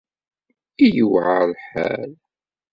[0.85, 2.11] I yewɛer lḥal!